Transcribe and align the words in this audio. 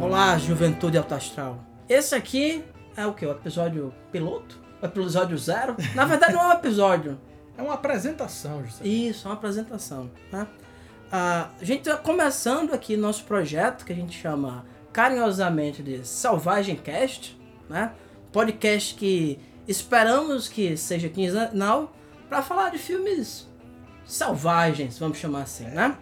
Olá, 0.00 0.38
juventude 0.38 0.96
alto 0.96 1.14
astral. 1.14 1.58
Esse 1.88 2.14
aqui 2.14 2.64
é 2.96 3.06
o 3.06 3.12
que? 3.12 3.26
O 3.26 3.30
episódio 3.30 3.92
piloto? 4.10 4.58
O 4.82 4.86
episódio 4.86 5.36
zero? 5.36 5.76
Na 5.94 6.04
verdade 6.04 6.32
não 6.32 6.42
é 6.42 6.48
um 6.48 6.52
episódio. 6.58 7.18
É 7.56 7.62
uma 7.62 7.74
apresentação, 7.74 8.64
José. 8.64 8.86
Isso, 8.86 9.26
é 9.26 9.30
uma 9.30 9.36
apresentação. 9.36 10.10
Tá? 10.30 10.46
Ah, 11.10 11.50
a 11.60 11.64
gente 11.64 11.88
está 11.88 11.96
começando 11.96 12.74
aqui 12.74 12.96
nosso 12.96 13.24
projeto 13.24 13.84
que 13.84 13.92
a 13.92 13.96
gente 13.96 14.18
chama 14.18 14.64
carinhosamente 14.92 15.82
de 15.82 16.06
Selvagem 16.06 16.76
Cast, 16.76 17.38
né? 17.68 17.92
Podcast 18.32 18.94
que 18.94 19.38
esperamos 19.68 20.48
que 20.48 20.76
seja 20.76 21.08
quinzenal 21.08 21.94
para 22.28 22.42
falar 22.42 22.70
de 22.70 22.78
filmes 22.78 23.48
selvagens, 24.04 24.98
vamos 24.98 25.18
chamar 25.18 25.42
assim, 25.42 25.64
né? 25.64 25.96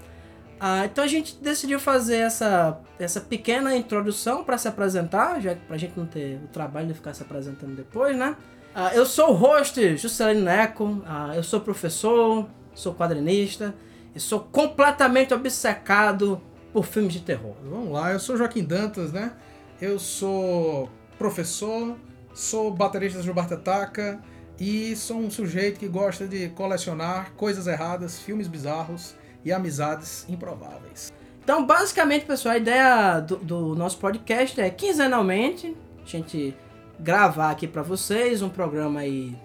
Ah, 0.61 0.85
então 0.85 1.03
a 1.03 1.07
gente 1.07 1.37
decidiu 1.43 1.81
fazer 1.81 2.17
essa, 2.17 2.79
essa 2.99 3.21
pequena 3.21 3.77
introdução 3.77 4.45
para 4.45 4.57
se 4.57 4.69
apresentar, 4.69 5.41
já 5.41 5.55
para 5.55 5.77
a 5.77 5.79
gente 5.79 5.99
não 5.99 6.07
ter 6.07 6.41
o 6.45 6.49
trabalho 6.49 6.87
de 6.87 6.95
ficar 6.95 7.13
se 7.13 7.23
apresentando 7.23 7.75
depois, 7.75 8.17
né? 8.17 8.37
Ah, 8.75 8.95
eu 8.95 9.05
sou 9.05 9.31
o 9.31 9.35
host 9.35 9.97
Juscelino 9.97 10.45
Neco, 10.45 11.03
ah, 11.07 11.33
eu 11.35 11.43
sou 11.43 11.61
professor, 11.61 12.49
sou 12.75 12.95
quadrinista 12.95 13.75
e 14.15 14.21
sou 14.21 14.41
completamente 14.41 15.35
obcecado 15.35 16.41
por 16.73 16.85
filmes 16.85 17.13
de 17.13 17.21
terror. 17.21 17.55
Vamos 17.63 17.93
lá, 17.93 18.13
eu 18.13 18.19
sou 18.19 18.37
Joaquim 18.37 18.65
Dantas, 18.65 19.13
né? 19.13 19.33
Eu 19.81 19.99
sou 19.99 20.89
professor, 21.19 21.97
sou 22.33 22.71
baterista 22.71 23.23
do 23.23 23.35
Bartataca 23.35 24.21
e 24.59 24.95
sou 24.97 25.19
um 25.19 25.31
sujeito 25.31 25.79
que 25.79 25.89
gosta 25.89 26.27
de 26.27 26.49
colecionar 26.51 27.33
coisas 27.37 27.67
erradas, 27.67 28.19
filmes 28.21 28.49
bizarros 28.49 29.15
e 29.45 29.53
amizades 29.53 30.25
improváveis. 30.29 31.13
Então, 31.43 31.67
basicamente, 31.67 32.25
pessoal, 32.25 32.55
a 32.55 32.59
ideia 32.59 33.21
do, 33.21 33.37
do 33.37 33.75
nosso 33.75 33.99
podcast 33.99 34.59
é 34.61 34.71
quinzenalmente 34.71 35.77
a 36.03 36.09
gente 36.09 36.57
gravar 36.99 37.51
aqui 37.51 37.67
para 37.67 37.83
vocês 37.83 38.41
um 38.41 38.49
programa 38.49 39.01
aí 39.01 39.37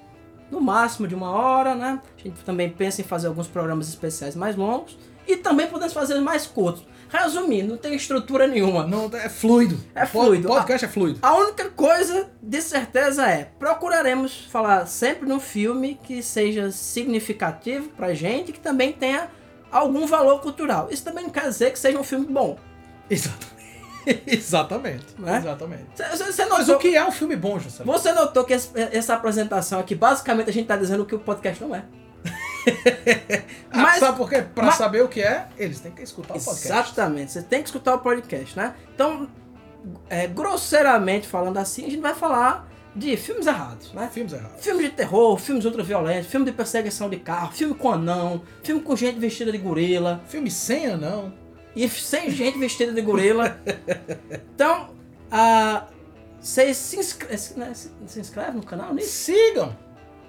no 0.52 0.62
máximo 0.62 1.08
de 1.08 1.16
uma 1.16 1.32
hora, 1.32 1.76
né? 1.76 2.02
A 2.18 2.22
gente 2.22 2.44
também 2.44 2.70
pensa 2.70 3.02
em 3.02 3.04
fazer 3.04 3.28
alguns 3.28 3.48
programas 3.48 3.88
especiais 3.88 4.36
mais 4.36 4.56
longos 4.56 4.98
e 5.28 5.38
também 5.38 5.68
podemos 5.68 5.94
fazer 5.94 6.20
mais 6.20 6.46
curtos. 6.46 6.84
Resumindo, 7.10 7.70
não 7.70 7.78
tem 7.78 7.96
estrutura 7.96 8.48
nenhuma. 8.48 8.86
Não, 8.86 9.10
é 9.14 9.30
fluido. 9.30 9.80
É 9.96 10.06
fluido. 10.06 10.48
O 10.48 10.54
podcast 10.54 10.86
é 10.86 10.88
fluido. 10.88 11.20
A 11.24 11.36
única 11.36 11.70
coisa 11.72 12.30
de 12.42 12.62
certeza 12.62 13.28
é, 13.28 13.52
procuraremos 13.58 14.48
falar 14.52 14.86
sempre 14.86 15.28
num 15.28 15.40
filme 15.40 16.00
que 16.04 16.22
seja 16.22 16.72
significativo 16.72 17.90
pra 17.90 18.14
gente, 18.14 18.52
que 18.52 18.60
também 18.60 18.94
tenha 18.94 19.28
algum 19.72 20.06
valor 20.06 20.40
cultural. 20.42 20.88
Isso 20.92 21.04
também 21.04 21.24
não 21.24 21.32
quer 21.32 21.48
dizer 21.48 21.72
que 21.72 21.80
seja 21.80 21.98
um 21.98 22.04
filme 22.04 22.28
bom. 22.28 22.58
Exatamente. 23.10 23.59
Exatamente. 24.28 25.06
Né? 25.18 25.38
Exatamente. 25.38 25.86
Você 25.96 26.46
Mas 26.46 26.60
notou, 26.60 26.76
o 26.76 26.80
que 26.80 26.96
é 26.96 27.06
um 27.06 27.12
filme 27.12 27.36
bom, 27.36 27.60
José? 27.60 27.84
você 27.84 28.12
notou 28.12 28.44
que 28.44 28.54
essa 28.54 29.14
apresentação 29.14 29.80
aqui, 29.80 29.96
basicamente 29.96 30.50
a 30.50 30.54
gente 30.54 30.68
tá 30.68 30.76
dizendo 30.78 31.06
que 31.06 31.16
o 31.16 31.20
podcast 31.20 31.64
não 31.64 31.76
é. 31.76 31.84
Ah, 33.72 33.82
Mas- 33.84 34.00
sabe 34.00 34.18
por 34.18 34.30
quê? 34.30 34.42
Pra 34.54 34.66
mas- 34.66 34.76
saber 34.76 35.02
o 35.04 35.08
que 35.08 35.22
é, 35.22 35.48
eles 35.58 35.80
têm 35.80 35.92
que 35.92 36.02
escutar 36.04 36.36
o 36.36 36.44
podcast. 36.44 36.68
Exatamente, 36.68 37.32
você 37.32 37.42
tem 37.42 37.62
que 37.62 37.70
escutar 37.70 37.96
o 37.96 38.00
podcast, 38.00 38.58
né? 38.58 38.74
Então, 38.94 39.28
é, 40.10 40.28
grosseiramente 40.28 41.28
falando 41.28 41.58
assim, 41.58 41.86
a 41.86 41.90
gente 41.90 42.02
vai 42.02 42.14
falar 42.14 42.68
de 42.96 43.16
filmes 43.16 43.48
errados, 43.48 43.94
né? 43.94 44.10
Filmes 44.12 44.34
errados. 44.34 44.64
Filmes 44.64 44.86
de 44.86 44.92
terror, 44.92 45.38
filmes 45.38 45.64
ultraviolentos, 45.66 46.28
filme 46.30 46.46
de 46.46 46.52
perseguição 46.52 47.10
de 47.10 47.18
carro, 47.18 47.52
filme 47.54 47.74
com 47.74 47.92
anão, 47.92 48.42
filme 48.64 48.82
com 48.82 48.96
gente 48.96 49.20
vestida 49.20 49.52
de 49.52 49.58
gorila 49.58 50.22
Filme 50.28 50.52
sem 50.52 50.88
anão. 50.88 51.32
E 51.76 51.88
sem 51.90 52.30
gente 52.30 52.58
vestida 52.58 52.92
de 52.92 53.02
gorila. 53.02 53.58
Então, 54.56 54.90
vocês 56.40 56.78
se, 56.78 56.98
inscre 56.98 57.28
né, 57.58 57.72
se, 57.74 57.92
se 58.08 58.20
inscrevem 58.20 58.56
no 58.56 58.64
canal 58.64 58.94
nisso? 58.94 59.10
Sigam. 59.10 59.76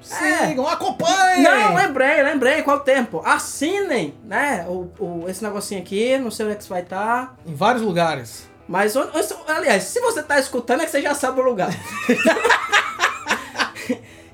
É. 0.02 0.48
Sigam, 0.48 0.66
acompanhem. 0.66 1.42
Não, 1.42 1.74
lembrei, 1.74 2.22
lembrei, 2.22 2.62
qual 2.62 2.78
o 2.78 2.80
tempo? 2.80 3.20
Assinem, 3.24 4.14
né? 4.24 4.64
O, 4.66 4.90
o- 4.98 5.28
esse 5.28 5.44
negocinho 5.44 5.80
aqui, 5.82 6.16
não 6.16 6.30
sei 6.30 6.46
onde 6.46 6.54
é 6.54 6.56
que 6.56 6.62
isso 6.62 6.72
vai 6.72 6.82
estar. 6.82 7.36
Em 7.46 7.54
vários 7.54 7.82
lugares. 7.82 8.48
Mas, 8.66 8.94
aliás, 9.46 9.82
se 9.84 10.00
você 10.00 10.22
tá 10.22 10.38
escutando 10.38 10.82
é 10.82 10.84
que 10.84 10.90
você 10.90 11.02
já 11.02 11.14
sabe 11.14 11.40
o 11.40 11.42
lugar. 11.42 11.70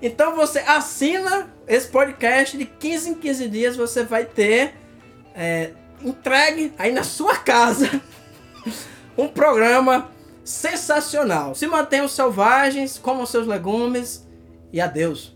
então 0.00 0.37
você 0.37 0.61
assina 0.61 1.50
esse 1.66 1.89
podcast 1.89 2.56
de 2.56 2.65
15 2.66 3.11
em 3.11 3.15
15 3.15 3.49
dias, 3.49 3.77
você 3.77 4.05
vai 4.05 4.25
ter 4.25 4.75
é, 5.34 5.71
entregue 6.03 6.73
aí 6.79 6.93
na 6.93 7.03
sua 7.03 7.37
casa 7.37 8.01
um 9.17 9.29
programa 9.29 10.11
sensacional. 10.45 11.55
Se 11.55 11.67
mantenham 11.67 12.09
selvagens, 12.09 12.99
comam 12.99 13.27
seus 13.27 13.47
legumes 13.47 14.27
e 14.73 14.81
adeus. 14.81 15.36